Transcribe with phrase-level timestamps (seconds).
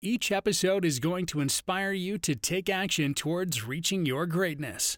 [0.00, 4.96] Each episode is going to inspire you to take action towards reaching your greatness.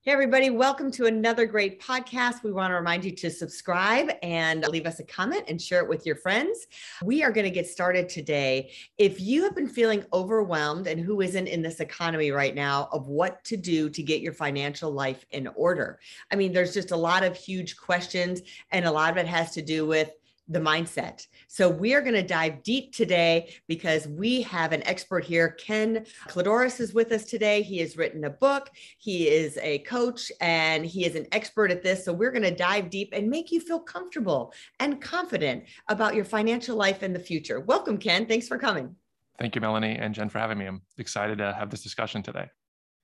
[0.00, 2.42] Hey, everybody, welcome to another great podcast.
[2.42, 5.88] We want to remind you to subscribe and leave us a comment and share it
[5.88, 6.66] with your friends.
[7.02, 8.72] We are going to get started today.
[8.96, 13.08] If you have been feeling overwhelmed, and who isn't in this economy right now, of
[13.08, 15.98] what to do to get your financial life in order,
[16.30, 19.50] I mean, there's just a lot of huge questions, and a lot of it has
[19.52, 20.10] to do with
[20.48, 21.26] the mindset.
[21.46, 25.50] So we are going to dive deep today because we have an expert here.
[25.50, 27.62] Ken Kladouris is with us today.
[27.62, 28.70] He has written a book.
[28.98, 32.04] He is a coach and he is an expert at this.
[32.04, 36.24] So we're going to dive deep and make you feel comfortable and confident about your
[36.24, 37.60] financial life in the future.
[37.60, 38.26] Welcome, Ken.
[38.26, 38.96] Thanks for coming.
[39.38, 40.66] Thank you, Melanie and Jen, for having me.
[40.66, 42.46] I'm excited to have this discussion today.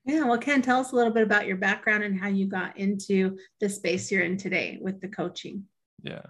[0.07, 2.77] Yeah, well, Ken, tell us a little bit about your background and how you got
[2.77, 5.65] into the space you're in today with the coaching.
[6.03, 6.23] Yeah.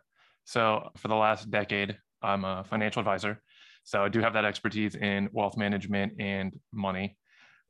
[0.45, 3.41] So for the last decade, I'm a financial advisor.
[3.84, 7.17] So I do have that expertise in wealth management and money.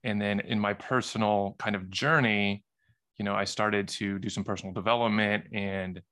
[0.04, 2.62] And then in my personal kind of journey,
[3.18, 6.02] you know, I started to do some personal development and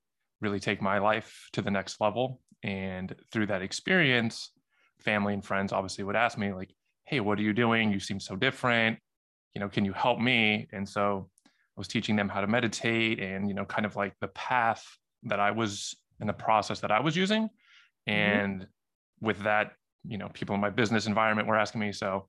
[0.41, 2.41] really take my life to the next level.
[2.63, 4.51] And through that experience,
[5.01, 6.73] family and friends obviously would ask me, like,
[7.05, 7.93] hey, what are you doing?
[7.93, 8.99] You seem so different.
[9.55, 10.69] You know, can you help me?
[10.73, 14.15] And so I was teaching them how to meditate and, you know, kind of like
[14.21, 14.85] the path
[15.25, 17.45] that I was in the process that I was using.
[17.45, 18.11] Mm-hmm.
[18.11, 19.27] And mm-hmm.
[19.27, 19.73] with that,
[20.07, 21.93] you know, people in my business environment were asking me.
[21.93, 22.29] So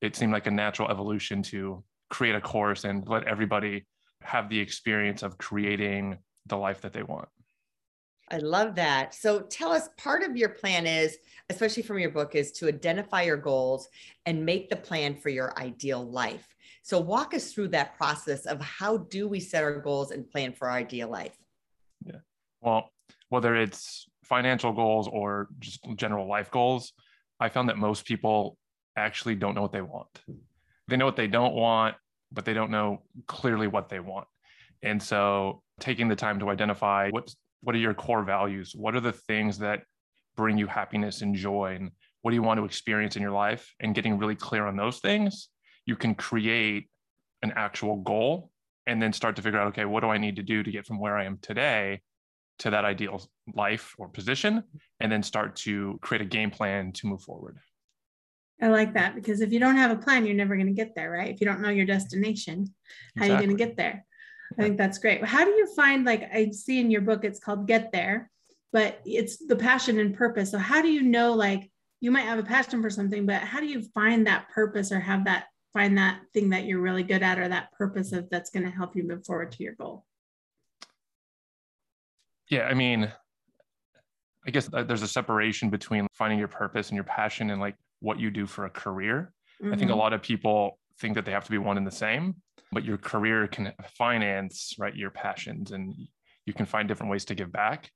[0.00, 3.86] it seemed like a natural evolution to create a course and let everybody
[4.22, 7.28] have the experience of creating the life that they want.
[8.30, 9.14] I love that.
[9.14, 11.16] So tell us part of your plan is,
[11.48, 13.88] especially from your book, is to identify your goals
[14.26, 16.54] and make the plan for your ideal life.
[16.82, 20.52] So walk us through that process of how do we set our goals and plan
[20.52, 21.36] for our ideal life?
[22.04, 22.20] Yeah.
[22.60, 22.90] Well,
[23.28, 26.92] whether it's financial goals or just general life goals,
[27.40, 28.56] I found that most people
[28.96, 30.08] actually don't know what they want.
[30.88, 31.96] They know what they don't want,
[32.32, 34.26] but they don't know clearly what they want.
[34.82, 38.72] And so taking the time to identify what what are your core values?
[38.76, 39.82] What are the things that
[40.36, 41.90] bring you happiness and joy and
[42.22, 44.98] what do you want to experience in your life and getting really clear on those
[44.98, 45.48] things,
[45.86, 46.88] you can create
[47.42, 48.50] an actual goal
[48.86, 50.86] and then start to figure out okay, what do I need to do to get
[50.86, 52.00] from where I am today
[52.58, 53.22] to that ideal
[53.54, 54.64] life or position
[55.00, 57.58] and then start to create a game plan to move forward.
[58.60, 60.94] I like that because if you don't have a plan, you're never going to get
[60.96, 61.32] there, right?
[61.32, 62.74] If you don't know your destination,
[63.16, 63.30] how exactly.
[63.30, 64.04] are you going to get there?
[64.58, 65.24] I think that's great.
[65.24, 68.30] How do you find, like I see in your book, it's called Get There,
[68.72, 70.50] but it's the passion and purpose.
[70.50, 71.70] So, how do you know, like,
[72.00, 75.00] you might have a passion for something, but how do you find that purpose or
[75.00, 78.50] have that, find that thing that you're really good at or that purpose of that's
[78.50, 80.04] going to help you move forward to your goal?
[82.50, 83.12] Yeah, I mean,
[84.46, 88.18] I guess there's a separation between finding your purpose and your passion and like what
[88.18, 89.32] you do for a career.
[89.62, 89.74] Mm-hmm.
[89.74, 90.00] I think a mm-hmm.
[90.00, 92.36] lot of people think that they have to be one and the same,
[92.72, 95.94] but your career can finance, right, your passions and
[96.46, 97.90] you can find different ways to give back.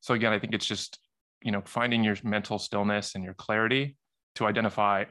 [0.00, 0.98] So again, I think it's just,
[1.42, 3.96] you know, finding your mental stillness and your clarity
[4.34, 5.04] to identify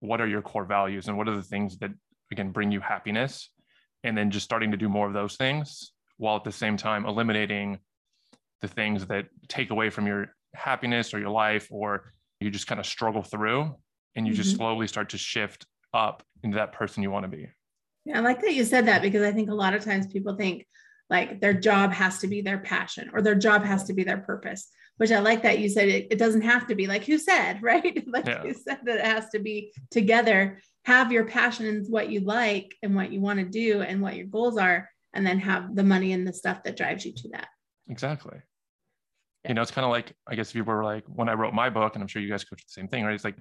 [0.00, 1.90] what are your core values and what are the things that
[2.32, 3.50] again bring you happiness
[4.02, 7.06] and then just starting to do more of those things while at the same time
[7.06, 7.78] eliminating
[8.62, 12.80] the things that take away from your happiness or your life or you just kind
[12.80, 13.74] of struggle through
[14.16, 14.42] and you mm-hmm.
[14.42, 17.48] just slowly start to shift up into that person you want to be.
[18.04, 20.34] Yeah i like that you said that because i think a lot of times people
[20.34, 20.66] think
[21.08, 24.18] like their job has to be their passion or their job has to be their
[24.18, 27.16] purpose which i like that you said it, it doesn't have to be like who
[27.16, 28.04] said right?
[28.08, 28.44] Like yeah.
[28.44, 30.60] you said that it has to be together.
[30.84, 34.26] Have your passions, what you like and what you want to do and what your
[34.26, 37.48] goals are and then have the money and the stuff that drives you to that.
[37.88, 38.38] Exactly
[39.48, 41.52] you know, it's kind of like, I guess if you were like, when I wrote
[41.52, 43.14] my book, and I'm sure you guys coach the same thing, right?
[43.14, 43.36] It's like,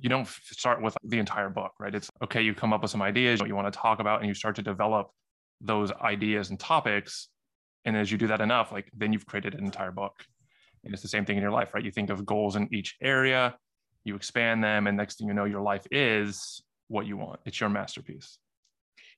[0.00, 1.94] you don't start with the entire book, right?
[1.94, 4.28] It's okay, you come up with some ideas, what you want to talk about, and
[4.28, 5.10] you start to develop
[5.60, 7.28] those ideas and topics.
[7.84, 10.24] And as you do that enough, like then you've created an entire book.
[10.84, 11.84] And it's the same thing in your life, right?
[11.84, 13.56] You think of goals in each area,
[14.04, 17.40] you expand them, and next thing you know, your life is what you want.
[17.44, 18.38] It's your masterpiece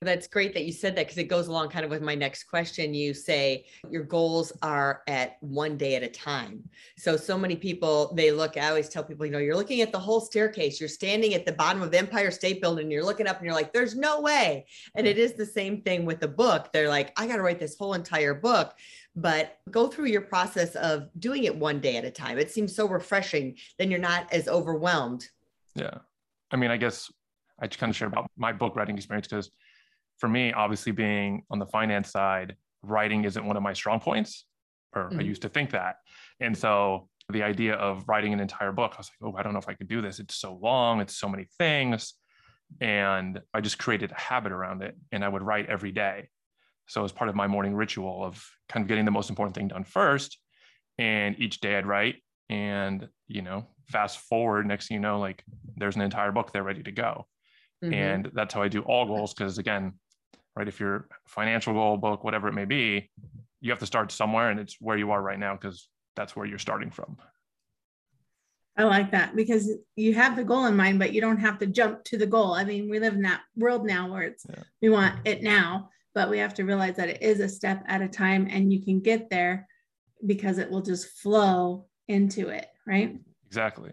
[0.05, 2.43] That's great that you said that because it goes along kind of with my next
[2.43, 2.93] question.
[2.93, 6.63] You say your goals are at one day at a time.
[6.97, 9.91] So, so many people, they look, I always tell people, you know, you're looking at
[9.91, 13.37] the whole staircase, you're standing at the bottom of Empire State Building, you're looking up
[13.37, 14.67] and you're like, there's no way.
[14.95, 16.71] And it is the same thing with the book.
[16.71, 18.75] They're like, I got to write this whole entire book
[19.15, 22.37] but go through your process of doing it one day at a time.
[22.37, 23.55] It seems so refreshing.
[23.79, 25.29] Then you're not as overwhelmed.
[25.73, 25.99] Yeah.
[26.51, 27.11] I mean, I guess
[27.59, 29.51] I just kind of share about my book writing experience because
[30.19, 34.45] for me, obviously being on the finance side, writing isn't one of my strong points,
[34.95, 35.19] or mm-hmm.
[35.19, 35.97] I used to think that.
[36.39, 39.53] And so the idea of writing an entire book, I was like, oh, I don't
[39.53, 40.19] know if I could do this.
[40.19, 42.13] It's so long, it's so many things.
[42.81, 44.95] And I just created a habit around it.
[45.11, 46.29] And I would write every day.
[46.87, 49.67] So as part of my morning ritual of kind of getting the most important thing
[49.67, 50.37] done first.
[50.97, 52.17] And each day I'd write
[52.49, 55.43] and, you know, fast forward, next thing you know, like
[55.77, 57.27] there's an entire book there ready to go.
[57.83, 57.93] Mm-hmm.
[57.93, 59.33] And that's how I do all goals.
[59.33, 59.93] Cause again,
[60.55, 63.09] right, if your financial goal book, whatever it may be,
[63.61, 66.45] you have to start somewhere and it's where you are right now because that's where
[66.45, 67.17] you're starting from.
[68.77, 71.65] I like that because you have the goal in mind, but you don't have to
[71.65, 72.53] jump to the goal.
[72.53, 74.63] I mean, we live in that world now where it's yeah.
[74.81, 78.01] we want it now, but we have to realize that it is a step at
[78.01, 79.67] a time and you can get there
[80.25, 83.17] because it will just flow into it, right?
[83.47, 83.91] Exactly.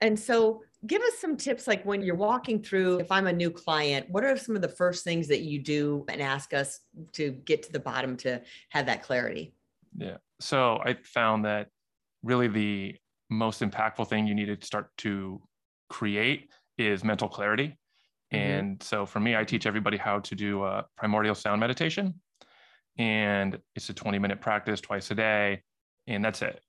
[0.00, 3.50] And so give us some tips like when you're walking through if i'm a new
[3.50, 6.80] client what are some of the first things that you do and ask us
[7.12, 8.40] to get to the bottom to
[8.70, 9.54] have that clarity
[9.96, 11.68] yeah so i found that
[12.22, 12.94] really the
[13.30, 15.40] most impactful thing you need to start to
[15.88, 17.76] create is mental clarity
[18.32, 18.36] mm-hmm.
[18.36, 22.14] and so for me i teach everybody how to do a primordial sound meditation
[22.98, 25.62] and it's a 20 minute practice twice a day
[26.06, 26.60] and that's it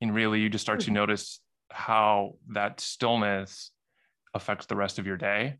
[0.00, 0.94] and really you just start to mm-hmm.
[0.94, 3.70] notice how that stillness
[4.34, 5.58] affects the rest of your day.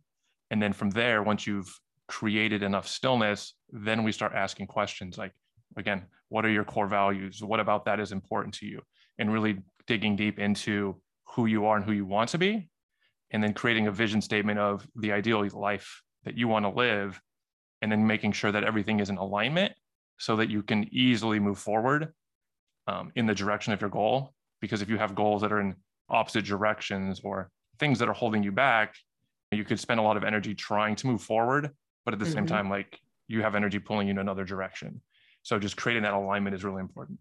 [0.50, 5.32] And then from there, once you've created enough stillness, then we start asking questions like,
[5.76, 7.42] again, what are your core values?
[7.42, 8.80] What about that is important to you?
[9.18, 11.00] And really digging deep into
[11.34, 12.68] who you are and who you want to be.
[13.30, 17.20] And then creating a vision statement of the ideal life that you want to live.
[17.82, 19.72] And then making sure that everything is in alignment
[20.18, 22.12] so that you can easily move forward
[22.86, 24.34] um, in the direction of your goal.
[24.60, 25.76] Because if you have goals that are in
[26.10, 28.94] opposite directions or things that are holding you back,
[29.52, 31.70] you could spend a lot of energy trying to move forward,
[32.04, 32.34] but at the mm-hmm.
[32.34, 35.00] same time, like you have energy pulling you in another direction.
[35.42, 37.18] So just creating that alignment is really important.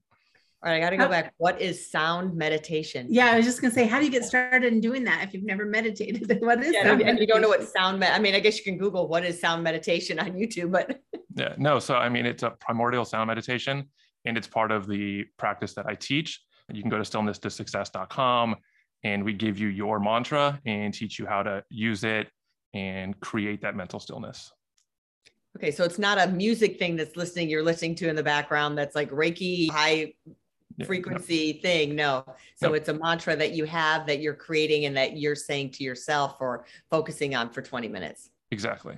[0.63, 1.33] All right, I got to go back.
[1.37, 3.05] What is sound meditation?
[3.09, 5.31] Yeah, I was just gonna say, how do you get started in doing that if
[5.33, 6.35] you've never meditated?
[6.41, 6.73] what is?
[6.73, 7.99] Yeah, and you don't know what sound.
[7.99, 10.99] med- I mean, I guess you can Google what is sound meditation on YouTube, but
[11.35, 11.77] yeah, no.
[11.77, 13.87] So I mean, it's a primordial sound meditation,
[14.25, 16.41] and it's part of the practice that I teach.
[16.73, 18.55] You can go to stillnesstosuccess.com
[19.03, 22.27] and we give you your mantra and teach you how to use it
[22.73, 24.51] and create that mental stillness.
[25.57, 28.77] Okay, so it's not a music thing that's listening, you're listening to in the background
[28.77, 30.13] that's like Reiki high
[30.85, 31.61] frequency no.
[31.61, 31.95] thing.
[31.95, 32.25] No.
[32.55, 32.73] So no.
[32.73, 36.37] it's a mantra that you have that you're creating and that you're saying to yourself
[36.39, 38.29] or focusing on for 20 minutes.
[38.51, 38.97] Exactly.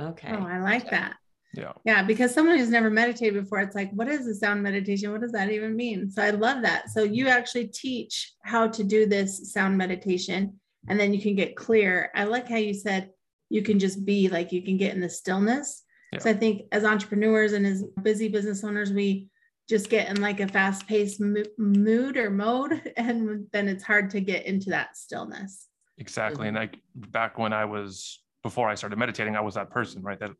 [0.00, 0.28] Okay.
[0.30, 1.16] Oh, I like that.
[1.54, 1.72] Yeah.
[1.84, 2.02] Yeah.
[2.02, 5.12] Because someone who's never meditated before, it's like, what is a sound meditation?
[5.12, 6.10] What does that even mean?
[6.10, 6.90] So I love that.
[6.90, 10.58] So you actually teach how to do this sound meditation
[10.88, 12.10] and then you can get clear.
[12.14, 13.10] I like how you said
[13.50, 15.82] you can just be like, you can get in the stillness.
[16.12, 16.20] Yeah.
[16.20, 19.28] So I think as entrepreneurs and as busy business owners, we
[19.68, 22.92] just get in like a fast paced mood or mode.
[22.96, 25.68] And then it's hard to get into that stillness.
[25.98, 26.46] Exactly.
[26.46, 26.56] Mm-hmm.
[26.56, 30.18] And like back when I was, before I started meditating, I was that person, right?
[30.18, 30.32] That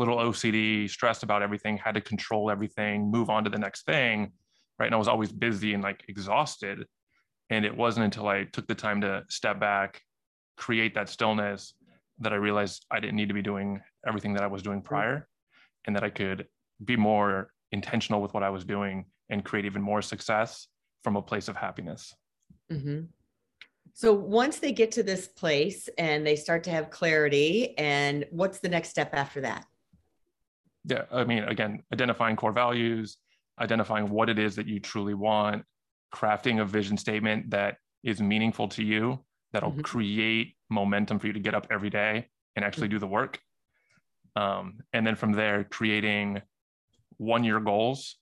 [0.00, 4.32] little OCD, stressed about everything, had to control everything, move on to the next thing.
[4.78, 4.86] Right.
[4.86, 6.86] And I was always busy and like exhausted.
[7.50, 10.00] And it wasn't until I took the time to step back,
[10.56, 11.74] create that stillness,
[12.20, 15.28] that I realized I didn't need to be doing everything that I was doing prior
[15.86, 16.46] and that I could
[16.84, 20.66] be more intentional with what I was doing and create even more success
[21.04, 22.14] from a place of happiness.
[22.72, 23.02] Mm-hmm.
[23.92, 28.60] So once they get to this place and they start to have clarity, and what's
[28.60, 29.66] the next step after that?
[30.84, 33.16] Yeah, I mean, again, identifying core values,
[33.60, 35.64] identifying what it is that you truly want,
[36.14, 39.18] crafting a vision statement that is meaningful to you,
[39.52, 39.80] that'll mm-hmm.
[39.80, 42.94] create momentum for you to get up every day and actually mm-hmm.
[42.94, 43.40] do the work.
[44.36, 46.40] Um, and then from there, creating
[47.18, 48.16] one year goals.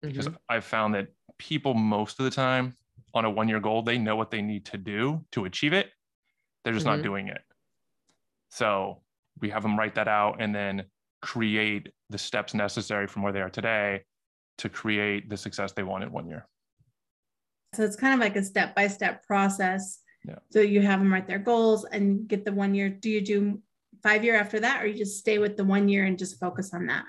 [0.00, 0.36] Because mm-hmm.
[0.48, 2.74] I've found that people most of the time
[3.14, 5.90] on a one year goal, they know what they need to do to achieve it.
[6.64, 7.02] They're just not mm-hmm.
[7.02, 7.42] doing it.
[8.48, 9.02] So
[9.40, 10.84] we have them write that out and then
[11.22, 14.02] create the steps necessary from where they are today
[14.58, 16.46] to create the success they want in one year.
[17.74, 20.00] So it's kind of like a step by step process.
[20.26, 20.36] Yeah.
[20.50, 22.90] So you have them write their goals and get the one year.
[22.90, 23.62] Do you do
[24.02, 26.74] five year after that, or you just stay with the one year and just focus
[26.74, 27.04] on that?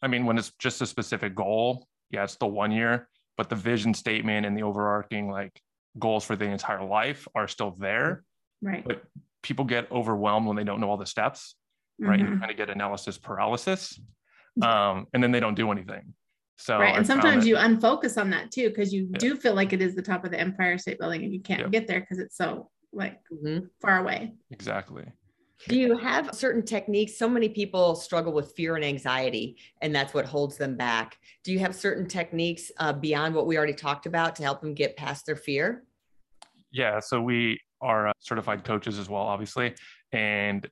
[0.00, 3.56] I mean, when it's just a specific goal, yeah, it's the one year, but the
[3.56, 5.60] vision statement and the overarching like
[5.98, 8.22] goals for the entire life are still there.
[8.62, 8.84] Right.
[8.84, 9.02] But
[9.42, 11.56] people get overwhelmed when they don't know all the steps,
[11.98, 12.20] right?
[12.20, 12.26] Mhm.
[12.32, 14.00] And kind of get analysis paralysis.
[14.62, 16.14] Um, and then they don't do anything.
[16.56, 16.94] So right.
[16.94, 19.18] I And found sometimes that- you unfocus on that too, because you Yeah.
[19.18, 21.60] do feel like it is the top of the Empire State Building and you can't
[21.60, 21.68] Yeah.
[21.68, 23.68] get there because it's so like Mhm.
[23.80, 24.34] far away.
[24.50, 25.04] exactly.
[25.68, 27.16] Do you have certain techniques?
[27.18, 31.18] So many people struggle with fear and anxiety, and that's what holds them back.
[31.42, 34.72] Do you have certain techniques uh, beyond what we already talked about to help them
[34.72, 35.84] get past their fear?
[36.70, 39.74] Yeah, so we are uh, certified coaches as well, obviously.
[40.12, 40.68] And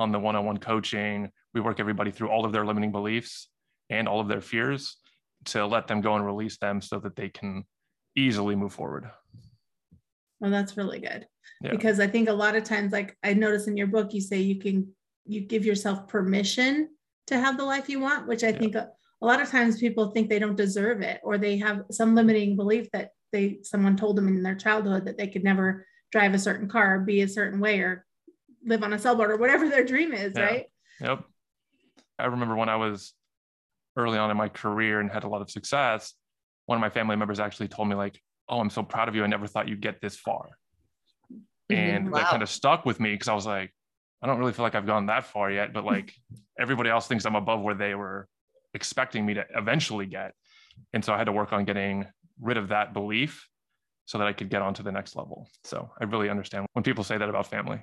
[0.00, 3.48] on the one on one coaching, we work everybody through all of their limiting beliefs
[3.90, 4.96] and all of their fears
[5.44, 7.64] to let them go and release them so that they can
[8.16, 9.10] easily move forward.
[10.40, 11.26] Well, that's really good.
[11.62, 11.72] Yeah.
[11.72, 14.38] Because I think a lot of times, like I notice in your book, you say
[14.38, 14.88] you can
[15.26, 16.88] you give yourself permission
[17.26, 18.58] to have the life you want, which I Yeah.
[18.58, 18.88] think a,
[19.22, 22.56] a lot of times people think they don't deserve it or they have some limiting
[22.56, 26.38] belief that they someone told them in their childhood that they could never drive a
[26.38, 28.06] certain car, be a certain way, or
[28.64, 30.42] live on a sailboat or whatever their dream is, Yeah.
[30.42, 30.66] right?
[31.00, 31.24] Yep.
[32.18, 33.14] I remember when I was
[33.96, 36.14] early on in my career and had a lot of success,
[36.66, 39.24] one of my family members actually told me, like, oh, I'm so proud of you.
[39.24, 40.48] I never thought you'd get this far.
[41.32, 41.74] Mm-hmm.
[41.74, 43.72] And that kind of stuck with me because I was like,
[44.22, 46.14] I don't really feel like I've gone that far yet, but like
[46.58, 48.28] everybody else thinks I'm above where they were
[48.74, 50.34] expecting me to eventually get.
[50.92, 52.06] And so I had to work on getting
[52.40, 53.48] rid of that belief
[54.06, 55.48] so that I could get on to the next level.
[55.64, 57.80] So I really understand when people say that about family.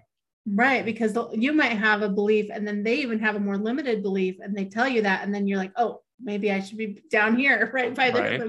[0.49, 4.01] Right, because you might have a belief and then they even have a more limited
[4.01, 7.03] belief and they tell you that and then you're like, oh, maybe I should be
[7.11, 8.41] down here, right by the Right.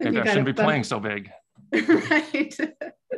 [0.00, 1.30] Maybe I shouldn't be bump- playing so big.
[1.72, 2.56] right.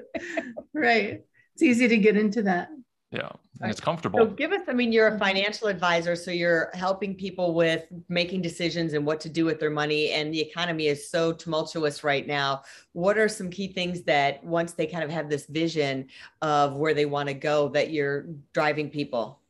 [0.75, 1.21] right.
[1.55, 2.69] It's easy to get into that.
[3.11, 3.23] Yeah.
[3.23, 3.71] And Right.
[3.71, 4.21] it's comfortable.
[4.21, 5.19] So give us, I mean, you're a mm-hmm.
[5.19, 9.71] financial advisor, so you're helping people with making decisions and what to do with their
[9.71, 10.13] money.
[10.13, 12.63] And the economy is so tumultuous right now.
[12.93, 16.07] What are some key things that once they kind of have this vision
[16.41, 19.41] of where they want to go, that you're driving people?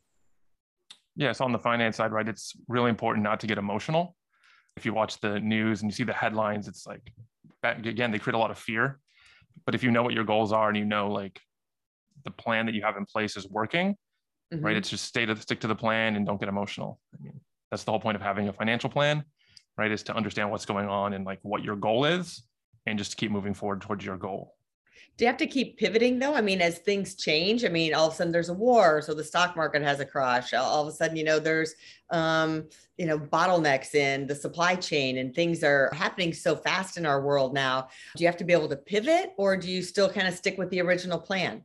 [1.17, 4.17] Yeah, so on the finance side, right, it's really important not to get emotional.
[4.77, 7.13] If you watch the news and you see the headlines, it's like,
[7.63, 9.01] again, they create a lot of fear.
[9.67, 11.39] But if you know what your goals are and you know like
[12.25, 13.97] the plan that you have in place is working,
[14.53, 14.79] right, Mhm.
[14.79, 17.01] it's just stay to stick to the plan and don't get emotional.
[17.15, 19.25] I mean, that's the whole point of having a financial plan,
[19.77, 22.43] right, is to understand what's going on and like what your goal is
[22.87, 24.57] and just to keep moving forward towards your goal.
[25.17, 26.35] Do you have to keep pivoting though?
[26.35, 29.13] I mean, as things change, I mean, all of a sudden there's a war, so
[29.13, 30.55] the stock market has a crash.
[30.55, 31.75] All all of a sudden, you know, there's
[32.11, 37.07] um, you know, bottlenecks in the supply chain and things are happening so fast in
[37.07, 37.89] our world now.
[38.17, 40.59] Do you have to be able to pivot or do you still kind of stick
[40.59, 41.65] with the original plan?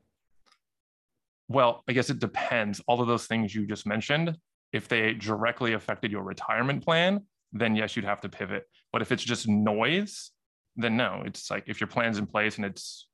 [1.47, 2.81] Well, I guess it depends.
[2.87, 4.35] All of those things you just mentioned,
[4.73, 7.21] if they directly affected your retirement plan,
[7.53, 8.63] then yes, you'd have to pivot.
[8.91, 10.31] But if it's just noise,
[10.75, 11.23] then no.
[11.25, 13.07] It's like if your plan's in place and it's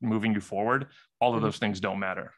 [0.00, 0.88] moving you forward,
[1.20, 1.42] all of Mhm.
[1.44, 2.32] those things don't matter.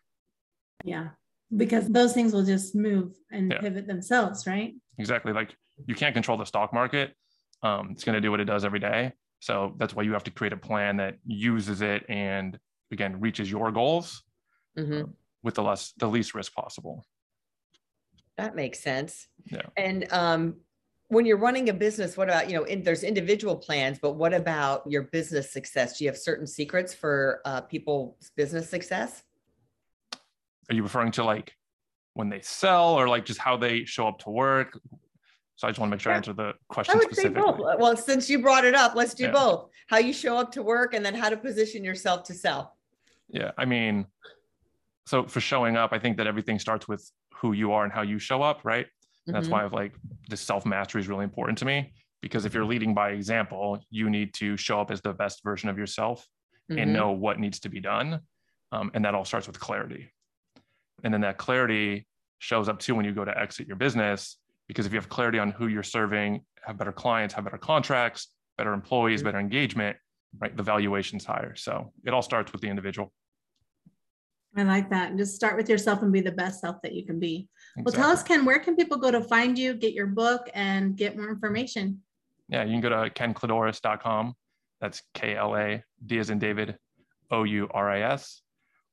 [0.84, 1.10] Yeah.
[1.56, 3.60] Because those things will just move and Yeah.
[3.60, 4.74] pivot themselves, right?
[4.98, 5.32] Exactly.
[5.32, 7.16] Like you can't control the stock market.
[7.62, 9.12] Um, it's going to do what it does every day.
[9.40, 12.58] So that's why you have to create a plan that uses it and
[12.92, 14.22] again reaches your goals
[14.76, 15.14] Mhm.
[15.46, 17.06] With the less the least risk possible.
[18.36, 19.28] That makes sense.
[19.46, 19.62] Yeah.
[19.78, 20.56] And um,
[21.08, 24.34] when you're running a business, what about, you know, in, there's individual plans, but what
[24.34, 25.96] about your business success?
[25.96, 29.22] Do you have certain secrets for uh, people's business success?
[30.68, 31.54] are you referring to like
[32.14, 34.76] when they sell or like just how they show up to work
[35.54, 37.40] so i just want to make sure i answer the question I would say specifically
[37.52, 37.78] both.
[37.78, 39.30] Well, since you brought it up, let's do Yeah.
[39.30, 39.70] both.
[39.86, 42.76] How you show up to work and then how to position yourself to sell.
[43.28, 44.06] yeah i mean
[45.06, 48.02] so for showing up i think that everything starts with who you are and how
[48.02, 48.86] you show up right?
[49.26, 49.92] And that's why i've like
[50.28, 54.08] this self mastery is really important to me because if you're leading by example you
[54.10, 56.26] need to show up as the best version of yourself
[56.70, 56.82] Mhm.
[56.82, 58.20] and know what needs to be done
[58.72, 60.10] um, and that all starts with clarity.
[61.04, 62.08] And then that clarity
[62.38, 65.38] shows up too when you go to exit your business because if you have clarity
[65.38, 69.24] on who you're serving have better clients have better contracts better employees Mhm.
[69.26, 69.96] better engagement
[70.40, 71.54] right the valuation's higher.
[71.54, 73.12] So it all starts with the individual
[74.56, 75.10] I like that.
[75.10, 77.48] And just start with yourself and be the best self that you can be.
[77.76, 80.96] Well, tell us, Ken, where can people go to find you, get your book, and
[80.96, 82.00] get more information?
[82.48, 84.32] yeah you can go to kenkladouris.com
[84.80, 86.78] that's k-l-a d as in david
[87.32, 88.40] o-u-r-i-s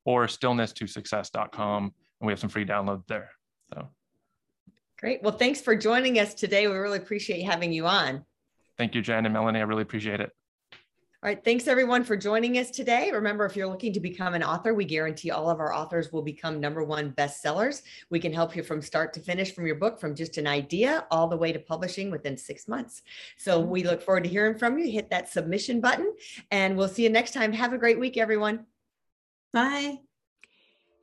[0.04, 1.92] or stillness2success.com and
[2.26, 3.30] we have some free downloads there
[3.72, 3.88] so
[4.98, 5.22] Great.
[5.22, 6.66] Well, thanks for joining us today.
[6.66, 8.24] We really appreciate having you on.
[8.76, 10.32] thank you jen and melanie i really appreciate it
[11.24, 11.42] All right.
[11.42, 13.10] Thanks everyone for joining us today.
[13.10, 16.20] Remember, if you're looking to become an author, we guarantee all of our authors will
[16.20, 17.80] become number one bestsellers.
[18.10, 21.06] We can help you from start to finish from your book, from just an idea
[21.10, 23.00] all the way to publishing within six months.
[23.38, 24.92] So we look forward to hearing from you.
[24.92, 26.12] Hit that submission button
[26.50, 27.54] and we'll see you next time.
[27.54, 28.66] Have a great week, everyone.
[29.50, 30.03] Bye.